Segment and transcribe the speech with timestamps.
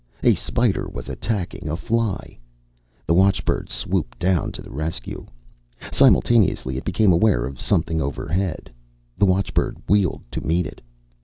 [0.23, 2.39] A spider was attacking a fly.
[3.05, 5.27] The watchbird swooped down to the rescue.
[5.91, 8.71] Simultaneously, it became aware of something overhead.
[9.19, 10.81] The watchbird wheeled to meet it.